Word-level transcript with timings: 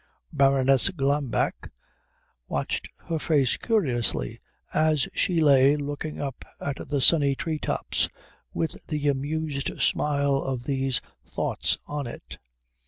Baroness 0.33 0.89
Glambeck 0.89 1.69
watched 2.47 2.87
her 3.05 3.19
face 3.19 3.55
curiously 3.57 4.39
as 4.73 5.07
she 5.13 5.41
lay 5.43 5.75
looking 5.75 6.19
up 6.19 6.43
at 6.59 6.89
the 6.89 7.01
sunny 7.01 7.35
tree 7.35 7.59
tops 7.59 8.09
with 8.51 8.87
the 8.87 9.07
amused 9.09 9.79
smile 9.79 10.37
of 10.37 10.63
these 10.63 11.01
thoughts 11.27 11.77
on 11.87 12.07
it. 12.07 12.39